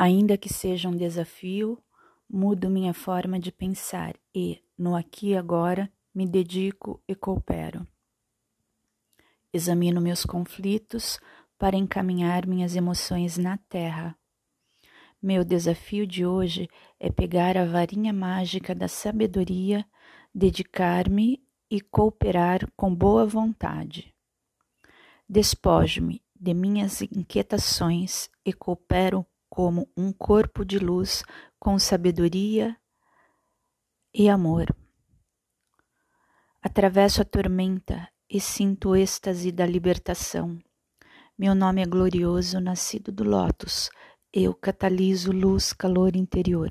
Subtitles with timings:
[0.00, 1.78] Ainda que seja um desafio,
[2.26, 7.86] mudo minha forma de pensar e, no aqui e agora, me dedico e coopero.
[9.52, 11.20] Examino meus conflitos
[11.58, 14.16] para encaminhar minhas emoções na terra.
[15.20, 16.66] Meu desafio de hoje
[16.98, 19.84] é pegar a varinha mágica da sabedoria,
[20.34, 24.14] dedicar-me e cooperar com boa vontade.
[25.28, 31.24] Despojo-me de minhas inquietações e coopero como um corpo de luz
[31.58, 32.76] com sabedoria
[34.14, 34.74] e amor.
[36.62, 40.58] Atravesso a tormenta e sinto o êxtase da libertação.
[41.36, 43.90] Meu nome é glorioso, nascido do lótus.
[44.32, 46.70] Eu cataliso luz, calor interior.